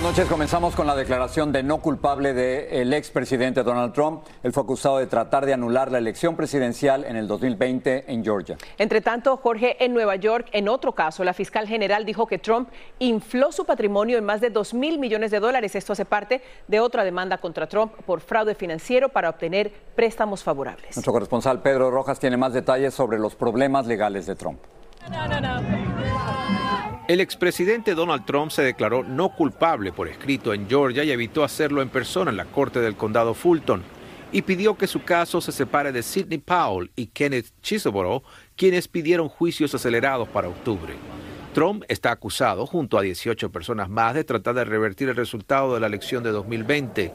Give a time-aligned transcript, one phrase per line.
[0.00, 0.30] Buenas noches.
[0.30, 4.22] Comenzamos con la declaración de no culpable del expresidente Donald Trump.
[4.42, 8.56] Él fue acusado de tratar de anular la elección presidencial en el 2020 en Georgia.
[8.78, 12.70] Entre tanto, Jorge, en Nueva York, en otro caso, la fiscal general dijo que Trump
[12.98, 15.74] infló su patrimonio en más de 2 mil millones de dólares.
[15.74, 20.96] Esto hace parte de otra demanda contra Trump por fraude financiero para obtener préstamos favorables.
[20.96, 24.60] Nuestro corresponsal Pedro Rojas tiene más detalles sobre los problemas legales de Trump.
[25.10, 25.79] No, no, no.
[27.08, 31.82] El expresidente Donald Trump se declaró no culpable por escrito en Georgia y evitó hacerlo
[31.82, 33.82] en persona en la corte del condado Fulton
[34.32, 38.20] y pidió que su caso se separe de Sidney Powell y Kenneth Chisholm,
[38.56, 40.94] quienes pidieron juicios acelerados para octubre.
[41.52, 45.80] Trump está acusado, junto a 18 personas más, de tratar de revertir el resultado de
[45.80, 47.14] la elección de 2020.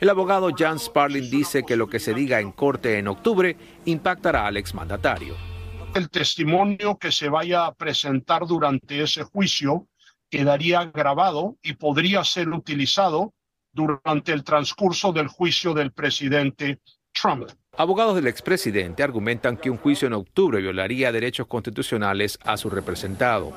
[0.00, 4.46] El abogado Jan Sparling dice que lo que se diga en corte en octubre impactará
[4.46, 5.49] al exmandatario
[5.94, 9.88] el testimonio que se vaya a presentar durante ese juicio
[10.30, 13.34] quedaría grabado y podría ser utilizado
[13.72, 16.80] durante el transcurso del juicio del presidente
[17.12, 17.50] Trump.
[17.76, 23.52] Abogados del expresidente argumentan que un juicio en octubre violaría derechos constitucionales a su representado.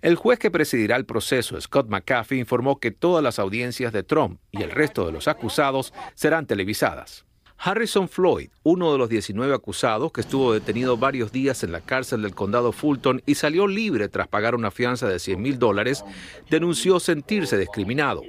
[0.00, 4.40] El juez que presidirá el proceso, Scott McAfee, informó que todas las audiencias de Trump
[4.52, 7.27] y el resto de los acusados serán televisadas.
[7.60, 12.22] Harrison Floyd, uno de los 19 acusados que estuvo detenido varios días en la cárcel
[12.22, 16.04] del condado Fulton y salió libre tras pagar una fianza de 100 mil dólares,
[16.48, 18.22] denunció sentirse discriminado.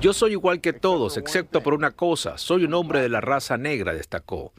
[0.00, 3.58] Yo soy igual que todos, excepto por una cosa, soy un hombre de la raza
[3.58, 4.54] negra, destacó.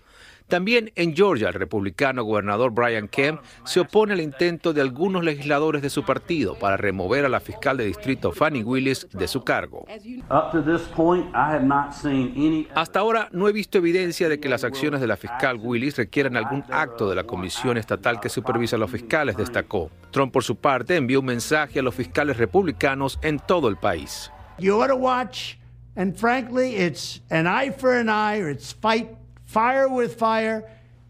[0.54, 5.82] También en Georgia, el republicano gobernador Brian Kemp se opone al intento de algunos legisladores
[5.82, 9.88] de su partido para remover a la fiscal de distrito Fanny Willis de su cargo.
[12.76, 16.38] Hasta ahora no he visto evidencia de que las acciones de la fiscal Willis requieran
[16.38, 19.90] algún acto de la comisión estatal que supervisa a los fiscales, destacó.
[20.12, 24.32] Trump, por su parte, envió un mensaje a los fiscales republicanos en todo el país.
[24.60, 25.58] You ought to watch,
[25.96, 29.08] and frankly, it's an eye for an eye, or it's fight
[29.54, 30.64] fire with fire.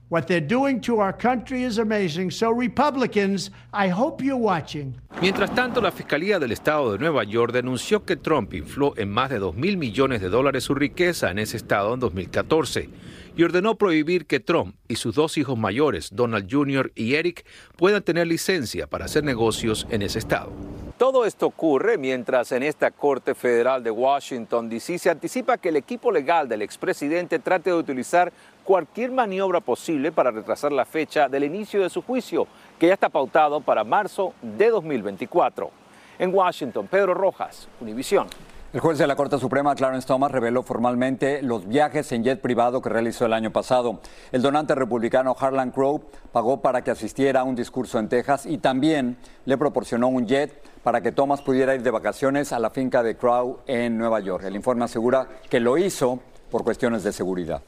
[0.10, 2.30] What they're doing to our country is amazing.
[2.30, 4.94] So, Republicans, I hope you're watching.
[5.22, 9.32] Mientras tanto, la Fiscalía del Estado de Nueva York denunció que Trump infló en más
[9.32, 12.90] de 2 mil millones de dólares su riqueza en ese estado en 2014
[13.36, 16.92] y ordenó prohibir que Trump y sus dos hijos mayores, Donald Jr.
[16.94, 20.52] y Eric, puedan tener licencia para hacer negocios en ese estado.
[20.98, 25.00] Todo esto ocurre mientras en esta Corte Federal de Washington, D.C.
[25.00, 28.32] se anticipa que el equipo legal del expresidente trate de utilizar
[28.64, 33.10] cualquier maniobra posible para retrasar la fecha del inicio de su juicio, que ya está
[33.10, 35.72] pautado para marzo de 2024.
[36.20, 38.28] En Washington, Pedro Rojas, Univisión.
[38.74, 42.82] El juez de la Corte Suprema, Clarence Thomas, reveló formalmente los viajes en jet privado
[42.82, 44.00] que realizó el año pasado.
[44.32, 46.02] El donante republicano Harlan Crow
[46.32, 50.60] pagó para que asistiera a un discurso en Texas y también le proporcionó un jet
[50.82, 54.44] para que Thomas pudiera ir de vacaciones a la finca de Crow en Nueva York.
[54.46, 56.18] El informe asegura que lo hizo
[56.50, 57.62] por cuestiones de seguridad.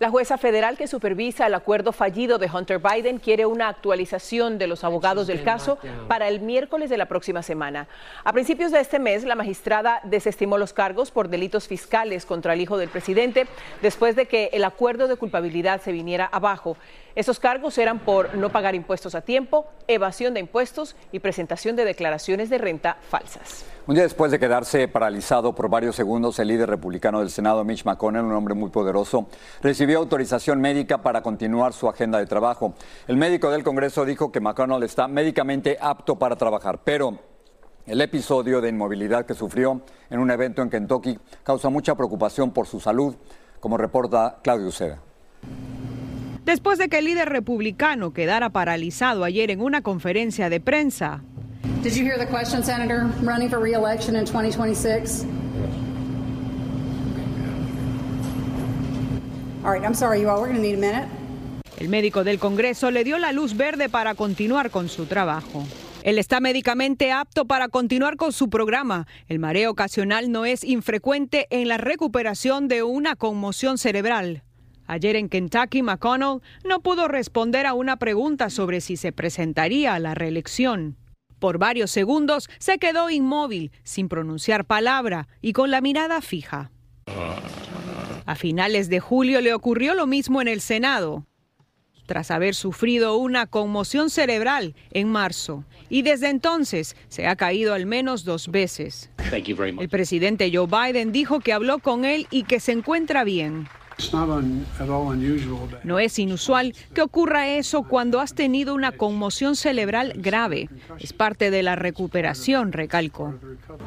[0.00, 4.66] La jueza federal que supervisa el acuerdo fallido de Hunter Biden quiere una actualización de
[4.66, 5.76] los abogados del caso
[6.08, 7.86] para el miércoles de la próxima semana.
[8.24, 12.62] A principios de este mes, la magistrada desestimó los cargos por delitos fiscales contra el
[12.62, 13.46] hijo del presidente
[13.82, 16.78] después de que el acuerdo de culpabilidad se viniera abajo.
[17.14, 21.84] Esos cargos eran por no pagar impuestos a tiempo, evasión de impuestos y presentación de
[21.84, 23.66] declaraciones de renta falsas.
[23.86, 27.84] Un día después de quedarse paralizado por varios segundos, el líder republicano del Senado, Mitch
[27.84, 29.26] McConnell, un hombre muy poderoso,
[29.62, 32.74] recibió autorización médica para continuar su agenda de trabajo.
[33.08, 37.18] El médico del Congreso dijo que McConnell está médicamente apto para trabajar, pero
[37.86, 39.80] el episodio de inmovilidad que sufrió
[40.10, 43.16] en un evento en Kentucky causa mucha preocupación por su salud,
[43.60, 44.98] como reporta Claudio Uceda.
[46.44, 51.22] Después de que el líder republicano quedara paralizado ayer en una conferencia de prensa.
[51.82, 53.10] Did you hear the question, Senator?
[53.22, 55.24] Running for re-election in 2026?
[59.64, 60.40] All right, I'm sorry, you all.
[60.40, 61.08] We're going to need a minute.
[61.78, 65.64] El médico del Congreso le dio la luz verde para continuar con su trabajo.
[66.02, 69.06] Él está médicamente apto para continuar con su programa.
[69.28, 74.42] El mareo ocasional no es infrecuente en la recuperación de una conmoción cerebral.
[74.86, 79.98] Ayer en Kentucky, McConnell no pudo responder a una pregunta sobre si se presentaría a
[79.98, 80.96] la reelección.
[81.40, 86.70] Por varios segundos se quedó inmóvil, sin pronunciar palabra y con la mirada fija.
[88.26, 91.26] A finales de julio le ocurrió lo mismo en el Senado.
[92.06, 97.86] tras haber sufrido una conmoción cerebral en marzo y desde entonces se ha caído al
[97.86, 99.10] menos dos veces.
[99.78, 103.68] El presidente Joe Biden dijo que habló con él y que se encuentra bien.
[105.84, 110.68] No es inusual que ocurra eso cuando has tenido una conmoción cerebral grave.
[110.98, 113.34] Es parte de la recuperación, recalcó.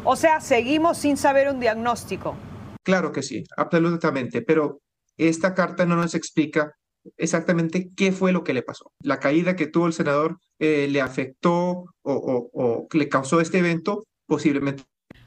[0.04, 2.36] O sea, seguimos sin saber un diagnóstico.
[2.84, 4.82] Claro que sí, absolutamente, pero
[5.18, 6.74] esta carta no nos explica
[7.18, 8.92] exactamente qué fue lo que le pasó.
[9.02, 14.06] La caída que tuvo el senador eh, le afectó o, o le causó este evento,
[14.26, 14.84] posiblemente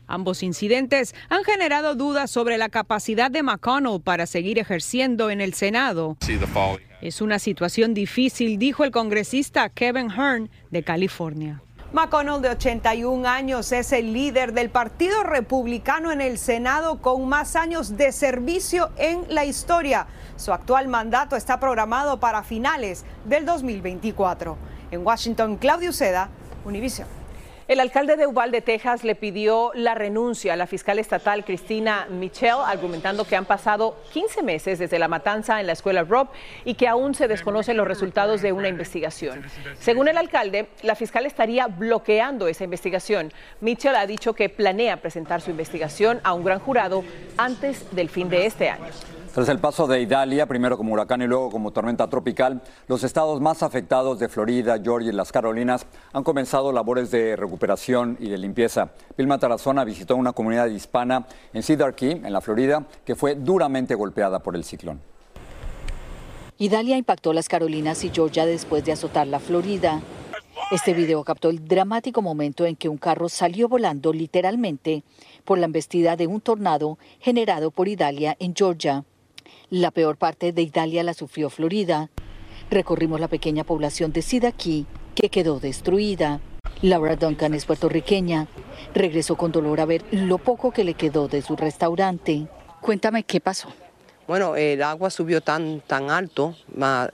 [0.07, 5.55] Ambos incidentes han generado dudas sobre la capacidad de McConnell para seguir ejerciendo en el
[5.55, 6.17] Senado.
[7.01, 11.63] Es una situación difícil, dijo el congresista Kevin Hearn de California.
[11.93, 17.57] McConnell, de 81 años, es el líder del Partido Republicano en el Senado con más
[17.57, 20.07] años de servicio en la historia.
[20.37, 24.59] Su actual mandato está programado para finales del 2024.
[24.91, 26.29] En Washington, Claudio Seda,
[26.65, 27.26] Univision.
[27.69, 32.63] El alcalde de Uvalde, Texas, le pidió la renuncia a la fiscal estatal Cristina Michelle,
[32.65, 36.29] argumentando que han pasado 15 meses desde la matanza en la escuela Rob
[36.65, 39.43] y que aún se desconocen los resultados de una investigación.
[39.81, 43.33] Según el alcalde, la fiscal estaría bloqueando esa investigación.
[43.61, 47.03] Mitchell ha dicho que planea presentar su investigación a un gran jurado
[47.37, 48.93] antes del fin de este año.
[49.37, 53.39] Tras el paso de Idalia, primero como huracán y luego como tormenta tropical, los estados
[53.43, 55.85] más afectados de Florida, Georgia y las Carolinas
[56.15, 58.93] han comenzado labores de recuperación y de limpieza.
[59.15, 63.95] Vilma Tarazona visitó una comunidad hispana en Cedar Key, en la Florida, que fue duramente
[63.95, 65.03] golpeada por el ciclón.
[66.57, 70.01] Idalia impactó las Carolinas y Georgia después de azotar la Florida.
[70.71, 75.03] Este video captó el dramático momento en que un carro salió volando literalmente
[75.45, 79.05] por la embestida de un tornado generado por Idalia en Georgia.
[79.71, 82.09] La peor parte de Italia la sufrió Florida.
[82.71, 84.87] Recorrimos la pequeña población de Sidaquí,
[85.17, 86.41] que quedó destruida.
[86.83, 88.47] Laura Duncan es puertorriqueña.
[88.95, 92.47] Regresó con dolor a ver lo poco que le quedó de su restaurante.
[92.81, 93.69] Cuéntame qué pasó.
[94.29, 96.55] Bueno, el agua subió tan, tan alto,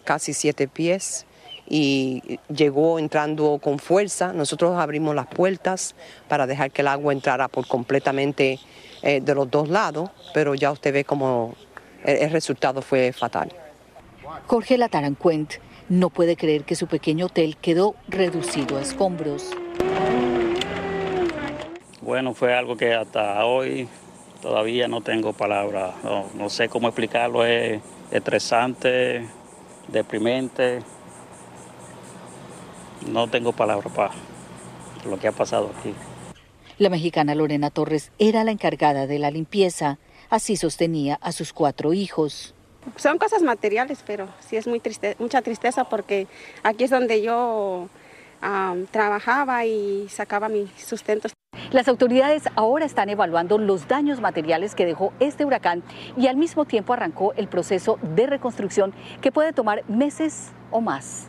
[0.05, 1.25] casi siete pies,
[1.67, 4.35] y llegó entrando con fuerza.
[4.35, 5.95] Nosotros abrimos las puertas
[6.29, 8.59] para dejar que el agua entrara por completamente
[9.01, 11.55] eh, de los dos lados, pero ya usted ve como
[12.05, 13.53] el, resultado fue fatal.
[14.47, 15.55] Jorge Latarancuent
[15.89, 19.51] no puede creer que su pequeño hotel quedó reducido a escombros.
[22.01, 23.89] Bueno, fue algo que hasta hoy
[24.41, 29.25] todavía no tengo palabras, no, sé cómo explicarlo, es estresante,
[29.89, 30.81] deprimente,
[33.09, 34.13] no tengo palabras para
[35.09, 35.95] lo que ha pasado aquí.
[36.79, 39.99] La mexicana Lorena Torres era la encargada de la limpieza
[40.33, 42.55] Así sostenía a sus cuatro hijos.
[42.97, 46.27] Son cosas materiales, pero sí es muy triste, mucha tristeza porque
[46.63, 47.91] aquí es donde yo
[48.91, 51.29] trabajaba y sacaba mi sustento.
[51.71, 55.83] Las autoridades ahora están evaluando los daños materiales que dejó este huracán
[56.17, 61.27] y al mismo tiempo arrancó el proceso de reconstrucción que puede tomar meses o más.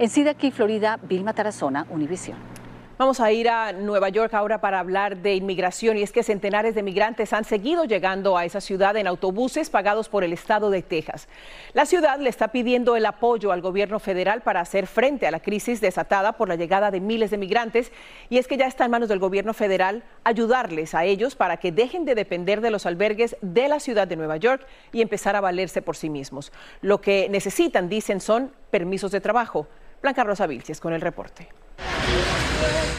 [0.00, 2.55] En Sidaquí, Florida, Vilma Tarazona, Univisión.
[2.98, 6.74] Vamos a ir a Nueva York ahora para hablar de inmigración y es que centenares
[6.74, 10.80] de migrantes han seguido llegando a esa ciudad en autobuses pagados por el estado de
[10.80, 11.28] Texas.
[11.74, 15.40] La ciudad le está pidiendo el apoyo al gobierno federal para hacer frente a la
[15.40, 17.92] crisis desatada por la llegada de miles de migrantes
[18.30, 21.72] y es que ya está en manos del gobierno federal ayudarles a ellos para que
[21.72, 25.42] dejen de depender de los albergues de la ciudad de Nueva York y empezar a
[25.42, 26.50] valerse por sí mismos.
[26.80, 29.66] Lo que necesitan, dicen, son permisos de trabajo.
[30.00, 31.65] Blanca Rosa Vilches con el reporte.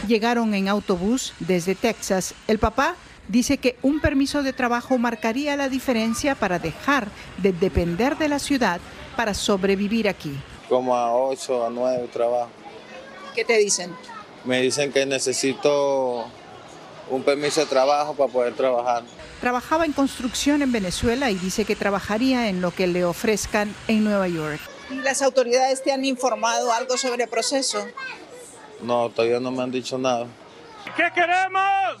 [0.06, 2.34] Llegaron en autobús desde Texas.
[2.46, 2.96] El papá
[3.28, 8.38] dice que un permiso de trabajo marcaría la diferencia para dejar de depender de la
[8.38, 8.80] ciudad
[9.16, 10.34] para sobrevivir aquí.
[10.68, 12.50] Como a 8 a 9 trabajo.
[13.34, 13.94] ¿Qué te dicen?
[14.44, 16.24] Me dicen que necesito
[17.10, 19.02] un permiso de trabajo para poder trabajar.
[19.40, 24.04] Trabajaba en construcción en Venezuela y dice que trabajaría en lo que le ofrezcan en
[24.04, 24.60] Nueva York.
[24.90, 27.86] ¿Y las autoridades te han informado algo sobre el proceso?
[28.82, 30.26] No, todavía no me han dicho nada.
[30.96, 31.96] ¿Qué queremos?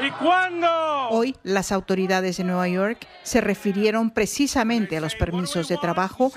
[0.00, 0.68] ¿Y cuándo?
[1.10, 6.32] Hoy las autoridades de Nueva York se refirieron precisamente a los permisos de trabajo.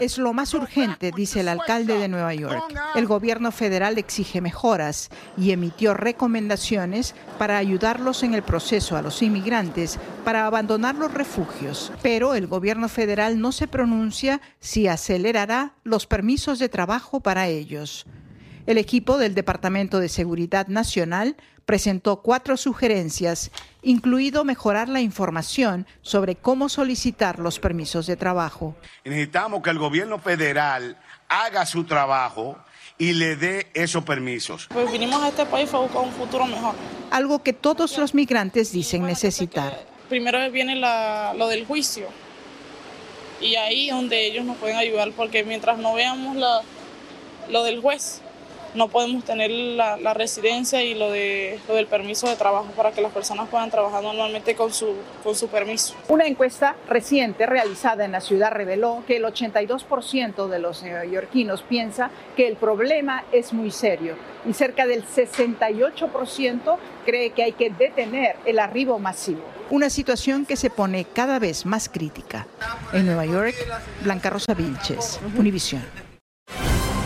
[0.00, 2.74] Es lo más urgente, dice el alcalde de Nueva York.
[2.96, 9.22] El gobierno federal exige mejoras y emitió recomendaciones para ayudarlos en el proceso a los
[9.22, 11.92] inmigrantes para abandonar los refugios.
[12.02, 18.06] Pero el gobierno federal no se pronuncia si acelerará los permisos de trabajo para ellos.
[18.66, 23.50] El equipo del Departamento de Seguridad Nacional presentó cuatro sugerencias,
[23.82, 28.76] incluido mejorar la información sobre cómo solicitar los permisos de trabajo.
[29.04, 32.58] Necesitamos que el gobierno federal haga su trabajo
[32.98, 34.68] y le dé esos permisos.
[34.72, 36.74] Pues vinimos a este país a buscar un futuro mejor.
[37.10, 39.86] Algo que todos los migrantes dicen necesitar.
[40.08, 42.06] Primero viene lo del juicio
[43.40, 46.36] y ahí es donde ellos nos pueden ayudar porque mientras no veamos
[47.48, 48.22] lo del juez,
[48.74, 53.00] no podemos tener la, residencia y lo, de, lo del permiso de trabajo para que
[53.00, 55.94] las personas puedan trabajar normalmente con su, con su permiso.
[56.08, 62.10] Una encuesta reciente realizada en la ciudad reveló que el 82% de los neoyorquinos piensa
[62.36, 64.16] que el problema es muy serio
[64.48, 69.42] y cerca del 68% cree que hay que detener el arribo masivo.
[69.70, 72.46] Una situación que se pone cada vez más crítica.
[72.92, 73.54] En Nueva York,
[74.02, 76.03] Blanca Rosa Vilches, Univisión.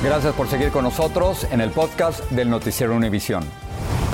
[0.03, 3.43] Gracias por seguir con nosotros en el podcast del Noticiero Univisión.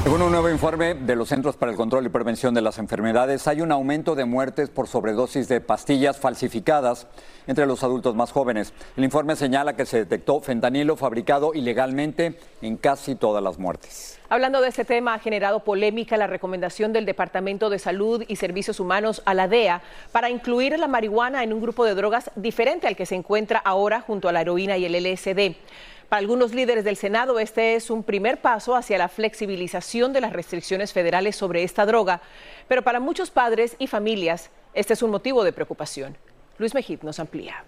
[0.05, 3.49] Según un nuevo informe de los Centros para el Control y Prevención de las Enfermedades,
[3.49, 7.07] hay un aumento de muertes por sobredosis de pastillas falsificadas
[7.47, 8.75] entre los adultos más jóvenes.
[8.99, 14.21] El informe señala que se detectó fentanilo fabricado ilegalmente en casi todas las muertes.
[14.29, 18.81] Hablando de este tema, ha generado polémica la recomendación del Departamento de Salud y Servicios
[18.81, 19.81] Humanos a la DEA
[20.13, 24.03] para incluir la marihuana en un grupo de drogas diferente al que se encuentra ahora
[24.03, 25.57] junto a la heroína y el LSD.
[26.15, 30.33] Para algunos líderes del Senado, este es un primer paso hacia la flexibilización de las
[30.33, 32.23] restricciones federales sobre esta droga,
[32.69, 36.17] pero para muchos padres y familias, este es un motivo de preocupación.
[36.57, 37.65] Luis Mejid nos amplía.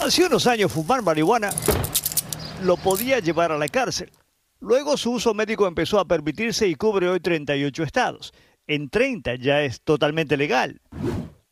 [0.00, 1.50] Hace unos años fumar marihuana
[2.62, 4.10] lo podía llevar a la cárcel.
[4.60, 8.32] Luego su uso médico empezó a permitirse y cubre hoy 38 estados.
[8.66, 10.80] En 30 ya es totalmente legal.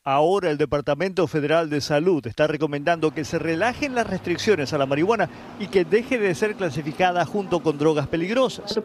[0.03, 4.87] Ahora el Departamento Federal de Salud está recomendando que se relajen las restricciones a la
[4.87, 5.29] marihuana
[5.59, 8.81] y que deje de ser clasificada junto con drogas peligrosas.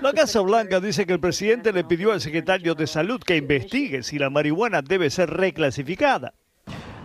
[0.00, 4.02] La Casa Blanca dice que el presidente le pidió al secretario de Salud que investigue
[4.02, 6.32] si la marihuana debe ser reclasificada.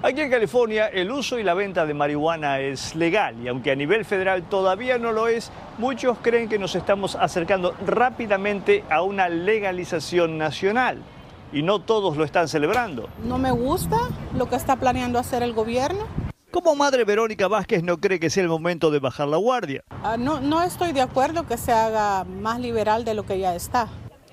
[0.01, 3.75] Aquí en California el uso y la venta de marihuana es legal y aunque a
[3.75, 9.27] nivel federal todavía no lo es, muchos creen que nos estamos acercando rápidamente a una
[9.27, 11.04] legalización nacional
[11.51, 13.10] y no todos lo están celebrando.
[13.24, 13.98] No me gusta
[14.34, 16.06] lo que está planeando hacer el gobierno.
[16.51, 19.84] Como madre Verónica Vázquez no cree que sea el momento de bajar la guardia.
[20.04, 23.54] Ah, no, no estoy de acuerdo que se haga más liberal de lo que ya
[23.56, 23.89] está.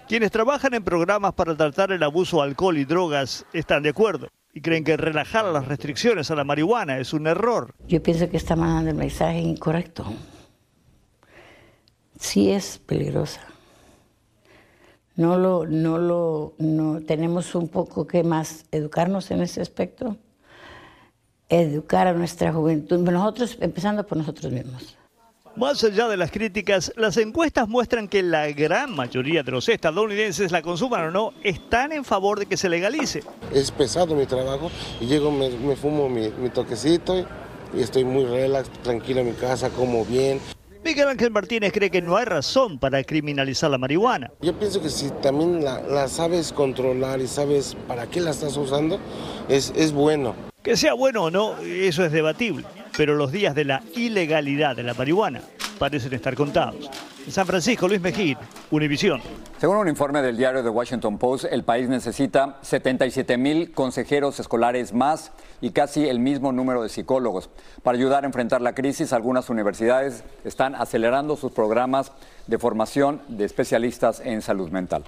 [0.09, 4.28] Quienes trabajan en programas para tratar el abuso de alcohol y drogas están de acuerdo
[4.52, 7.75] y creen que relajar las restricciones a la marihuana es un error.
[7.88, 10.04] Yo pienso que está mandando el mensaje incorrecto.
[12.18, 13.40] Sí es peligrosa.
[15.16, 20.16] No lo, no lo, no tenemos un poco que más educarnos en ese aspecto,
[21.49, 24.97] educar a nuestra juventud, nosotros empezando por nosotros mismos.
[25.56, 30.50] Más allá de las críticas, las encuestas muestran que la gran mayoría de los estadounidenses,
[30.50, 33.23] la consuman o no, están en favor de que se legalice.
[33.52, 34.68] Es pesado mi trabajo
[35.00, 37.25] y llego, me, fumo mi, toquecito
[37.73, 40.40] y estoy muy relax, tranquilo en mi casa, como bien.
[40.84, 44.30] Miguel Ángel Martínez cree que no hay razón para criminalizar la marihuana.
[44.42, 49.00] Yo pienso que si también la, sabes controlar y sabes para qué la estás usando,
[49.48, 50.34] es, es bueno.
[50.62, 52.64] Que sea bueno o no, eso es debatible
[52.96, 55.42] pero los días de la ilegalidad de la marihuana
[55.78, 56.90] parecen estar contados.
[57.30, 58.36] San Francisco, Luis Mejid,
[58.70, 59.20] Univisión.
[59.58, 64.92] Según un informe del diario The Washington Post, el país necesita 77 mil consejeros escolares
[64.92, 67.48] más y casi el mismo número de psicólogos.
[67.82, 72.12] Para ayudar a enfrentar la crisis, algunas universidades están acelerando sus programas
[72.46, 75.04] de formación de especialistas en salud mental.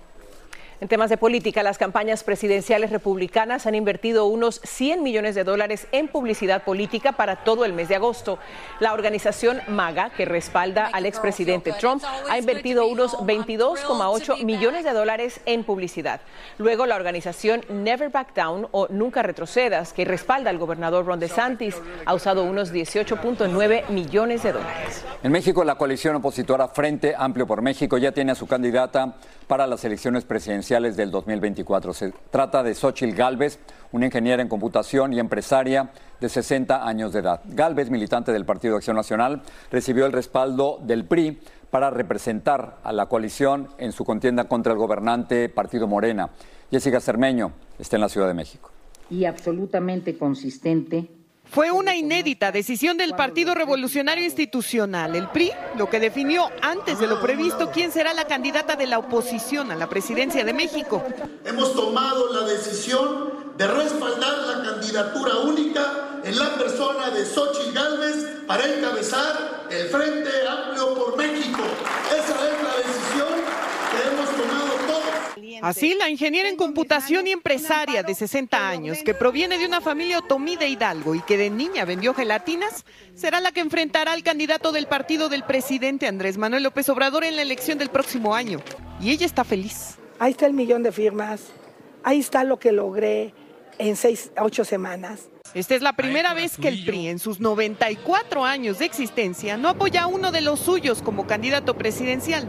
[0.78, 5.86] En temas de política, las campañas presidenciales republicanas han invertido unos 100 millones de dólares
[5.90, 8.38] en publicidad política para todo el mes de agosto.
[8.78, 15.40] La organización MAGA, que respalda al expresidente Trump, ha invertido unos 22,8 millones de dólares
[15.46, 16.20] en publicidad.
[16.58, 21.74] Luego, la organización Never Back Down o Nunca Retrocedas, que respalda al gobernador Ron DeSantis,
[22.04, 25.06] ha usado unos 18.9 millones de dólares.
[25.22, 29.16] En México, la coalición opositora Frente Amplio por México ya tiene a su candidata
[29.46, 31.92] para las elecciones presidenciales del 2024.
[31.92, 33.60] Se trata de Xochil Gálvez,
[33.92, 37.40] una ingeniera en computación y empresaria de 60 años de edad.
[37.44, 41.38] Gálvez, militante del Partido Acción Nacional, recibió el respaldo del PRI
[41.70, 46.30] para representar a la coalición en su contienda contra el gobernante Partido Morena.
[46.68, 48.70] Jessica Cermeño está en la Ciudad de México.
[49.08, 51.08] Y absolutamente consistente
[51.50, 57.06] fue una inédita decisión del Partido Revolucionario Institucional, el PRI, lo que definió antes de
[57.06, 61.02] lo previsto quién será la candidata de la oposición a la presidencia de México.
[61.44, 68.16] Hemos tomado la decisión de respaldar la candidatura única en la persona de Xochitl Gálvez
[68.46, 71.62] para encabezar el Frente Amplio por México.
[72.08, 73.28] Esa es la decisión
[73.90, 75.45] que hemos tomado todos.
[75.62, 80.18] Así, la ingeniera en computación y empresaria de 60 años, que proviene de una familia
[80.18, 82.84] otomí de Hidalgo y que de niña vendió gelatinas,
[83.14, 87.36] será la que enfrentará al candidato del partido del presidente Andrés Manuel López Obrador en
[87.36, 88.60] la elección del próximo año.
[89.00, 89.96] Y ella está feliz.
[90.18, 91.42] Ahí está el millón de firmas,
[92.02, 93.34] ahí está lo que logré
[93.78, 95.28] en seis a ocho semanas.
[95.54, 99.68] Esta es la primera vez que el PRI, en sus 94 años de existencia, no
[99.68, 102.48] apoya a uno de los suyos como candidato presidencial.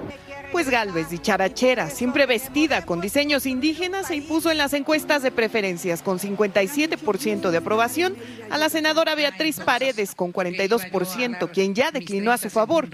[0.51, 6.01] Pues Galvez, dicharachera, siempre vestida con diseños indígenas, se impuso en las encuestas de preferencias
[6.01, 8.15] con 57% de aprobación
[8.49, 12.89] a la senadora Beatriz Paredes con 42%, quien ya declinó a su favor.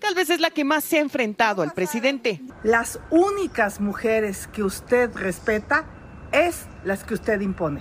[0.00, 2.42] Galvez es la que más se ha enfrentado al presidente.
[2.62, 5.86] Las únicas mujeres que usted respeta
[6.32, 7.80] es las que usted impone,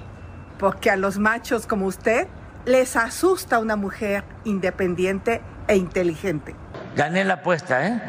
[0.58, 2.28] porque a los machos como usted
[2.66, 6.56] les asusta una mujer independiente e inteligente.
[6.96, 8.02] Gané la apuesta, ¿eh?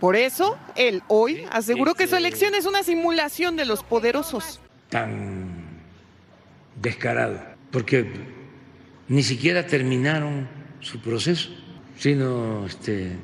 [0.00, 4.60] Por eso, él hoy aseguró que su elección es una simulación de los poderosos.
[4.90, 5.64] Tan
[6.80, 8.12] descarado, porque
[9.08, 10.48] ni siquiera terminaron
[10.80, 11.50] su proceso,
[11.96, 13.16] sino este,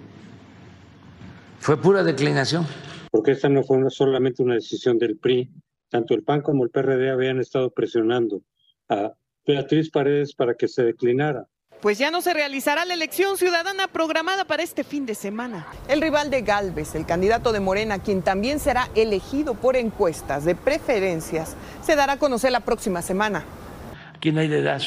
[1.58, 2.66] fue pura declinación.
[3.10, 5.50] Porque esta no fue solamente una decisión del PRI,
[5.90, 8.42] tanto el PAN como el PRD habían estado presionando
[8.88, 9.12] a
[9.46, 11.46] Beatriz Paredes para que se declinara.
[11.82, 15.66] Pues ya no se realizará la elección ciudadana programada para este fin de semana.
[15.88, 20.54] El rival de Galvez, el candidato de Morena, quien también será elegido por encuestas de
[20.54, 23.44] preferencias, se dará a conocer la próxima semana.
[24.22, 24.82] No hay edad.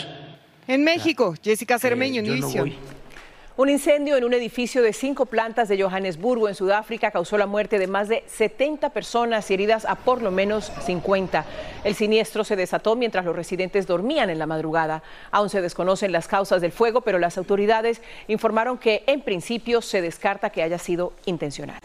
[0.68, 2.70] En México, Jessica Cermeño, Eh, yo no Univision.
[2.70, 2.78] voy.
[3.56, 7.78] Un incendio en un edificio de cinco plantas de Johannesburgo, en Sudáfrica, causó la muerte
[7.78, 11.46] de más de 70 personas y heridas a por lo menos 50.
[11.84, 15.04] El siniestro se desató mientras los residentes dormían en la madrugada.
[15.30, 20.02] Aún se desconocen las causas del fuego, pero las autoridades informaron que en principio se
[20.02, 21.78] descarta que haya sido intencional.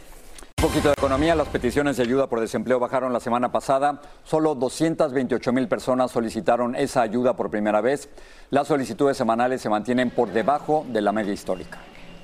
[0.69, 4.03] Poquito de economía, las peticiones de ayuda por desempleo bajaron la semana pasada.
[4.23, 8.11] Solo 228 mil personas solicitaron esa ayuda por primera vez.
[8.51, 11.79] Las solicitudes semanales se mantienen por debajo de la media histórica.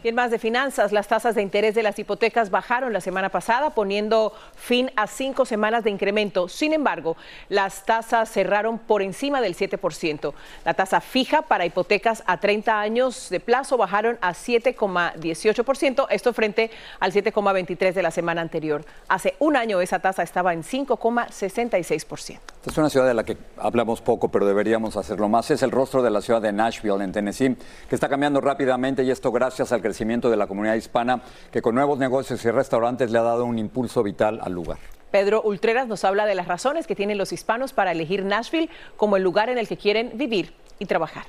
[0.04, 3.30] Y en más de finanzas, las tasas de interés de las hipotecas bajaron la semana
[3.30, 6.46] pasada, poniendo fin a cinco semanas de incremento.
[6.50, 7.16] Sin embargo,
[7.48, 10.34] las tasas cerraron por encima del 7%.
[10.66, 16.70] La tasa fija para hipotecas a 30 años de plazo bajaron a 7,18%, esto frente
[17.00, 18.84] al 7,23% de la semana anterior.
[19.08, 22.53] Hace un año esa tasa estaba en 5,66%.
[22.64, 25.50] Esta es una ciudad de la que hablamos poco, pero deberíamos hacerlo más.
[25.50, 27.54] Es el rostro de la ciudad de Nashville, en Tennessee,
[27.90, 31.20] que está cambiando rápidamente y esto gracias al crecimiento de la comunidad hispana,
[31.52, 34.78] que con nuevos negocios y restaurantes le ha dado un impulso vital al lugar.
[35.10, 39.18] Pedro Ultreras nos habla de las razones que tienen los hispanos para elegir Nashville como
[39.18, 41.26] el lugar en el que quieren vivir y trabajar.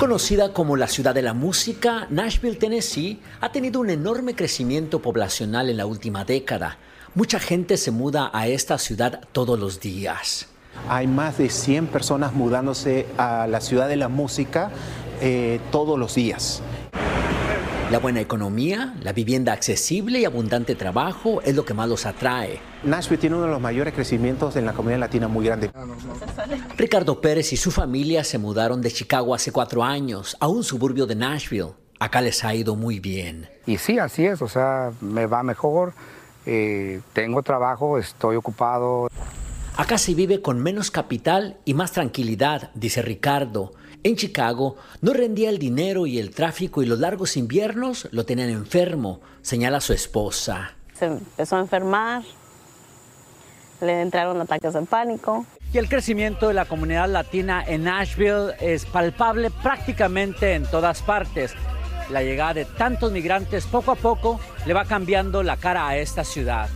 [0.00, 5.70] Conocida como la ciudad de la música, Nashville, Tennessee, ha tenido un enorme crecimiento poblacional
[5.70, 6.76] en la última década.
[7.14, 10.46] Mucha gente se muda a esta ciudad todos los días.
[10.88, 14.70] Hay más de 100 personas mudándose a la ciudad de la música
[15.20, 16.62] eh, todos los días.
[17.90, 22.60] La buena economía, la vivienda accesible y abundante trabajo es lo que más los atrae.
[22.82, 25.70] Nashville tiene uno de los mayores crecimientos en la comunidad latina muy grande.
[26.78, 31.04] Ricardo Pérez y su familia se mudaron de Chicago hace cuatro años a un suburbio
[31.04, 31.72] de Nashville.
[31.98, 33.50] Acá les ha ido muy bien.
[33.66, 35.92] Y sí, así es, o sea, me va mejor,
[36.46, 39.08] eh, tengo trabajo, estoy ocupado.
[39.76, 43.72] Acá se vive con menos capital y más tranquilidad, dice Ricardo.
[44.04, 48.50] En Chicago no rendía el dinero y el tráfico y los largos inviernos lo tenían
[48.50, 50.72] enfermo, señala su esposa.
[50.94, 52.22] Se empezó a enfermar,
[53.80, 55.46] le entraron ataques de pánico.
[55.72, 61.54] Y el crecimiento de la comunidad latina en Nashville es palpable prácticamente en todas partes.
[62.10, 66.24] La llegada de tantos migrantes poco a poco le va cambiando la cara a esta
[66.24, 66.68] ciudad.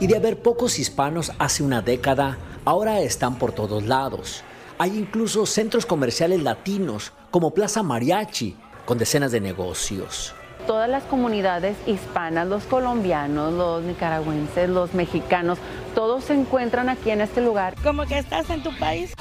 [0.00, 4.42] Y de haber pocos hispanos hace una década, ahora están por todos lados.
[4.78, 10.34] Hay incluso centros comerciales latinos como Plaza Mariachi, con decenas de negocios.
[10.66, 15.58] Todas las comunidades hispanas, los colombianos, los nicaragüenses, los mexicanos,
[15.94, 17.74] todos se encuentran aquí en este lugar.
[17.82, 19.12] Como que estás en tu país.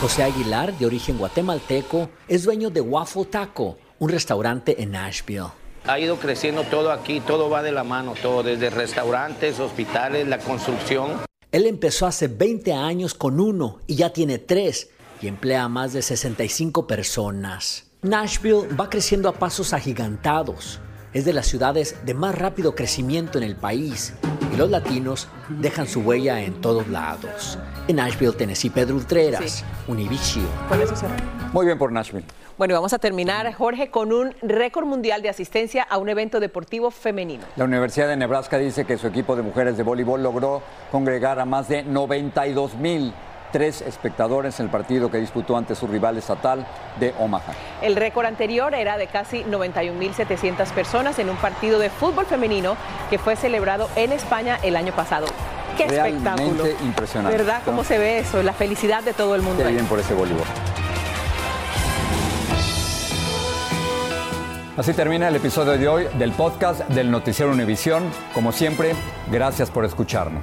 [0.00, 5.46] José Aguilar, de origen guatemalteco, es dueño de Waffle Taco, un restaurante en Nashville.
[5.86, 10.38] Ha ido creciendo todo aquí, todo va de la mano, todo, desde restaurantes, hospitales, la
[10.38, 11.22] construcción.
[11.52, 14.90] Él empezó hace 20 años con uno y ya tiene tres
[15.22, 17.86] y emplea a más de 65 personas.
[18.02, 20.80] Nashville va creciendo a pasos agigantados.
[21.14, 24.14] Es de las ciudades de más rápido crecimiento en el país
[24.52, 27.58] y los latinos dejan su huella en todos lados.
[27.86, 30.46] En Nashville, Tennessee, Pedro Ultreras, Univision.
[31.52, 32.26] Muy bien por Nashville.
[32.58, 36.38] Bueno, y vamos a terminar, Jorge, con un récord mundial de asistencia a un evento
[36.38, 37.44] deportivo femenino.
[37.56, 41.44] La Universidad de Nebraska dice que su equipo de mujeres de voleibol logró congregar a
[41.44, 43.12] más de 92 mil
[43.54, 46.66] tres espectadores en el partido que disputó ante su rival estatal
[46.98, 47.52] de Omaha.
[47.82, 52.76] El récord anterior era de casi 91.700 personas en un partido de fútbol femenino
[53.10, 55.28] que fue celebrado en España el año pasado.
[55.76, 56.84] ¡Qué Realmente espectáculo!
[56.84, 57.38] impresionante.
[57.38, 57.62] ¿Verdad?
[57.64, 58.42] ¿Cómo se ve eso?
[58.42, 59.62] La felicidad de todo el mundo.
[59.62, 59.74] Qué ahí.
[59.74, 60.42] bien por ese voleibol.
[64.76, 68.02] Así termina el episodio de hoy del podcast del Noticiero Univisión.
[68.32, 68.96] Como siempre,
[69.30, 70.42] gracias por escucharnos.